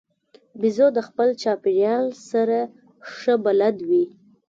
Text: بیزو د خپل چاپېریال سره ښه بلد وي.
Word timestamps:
بیزو 0.59 0.87
د 0.97 0.99
خپل 1.07 1.29
چاپېریال 1.41 2.05
سره 2.29 2.57
ښه 3.13 3.33
بلد 3.45 3.75
وي. 3.89 4.05